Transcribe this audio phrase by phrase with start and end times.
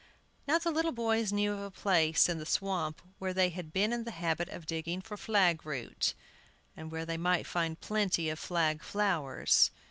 [0.47, 3.93] Now the little boys knew of a place in the swamp where they had been
[3.93, 6.15] in the habit of digging for "flag root,"
[6.75, 9.69] and where they might find plenty of flag flowers.